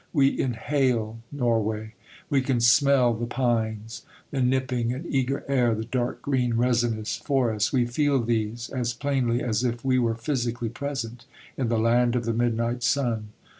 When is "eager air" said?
5.05-5.75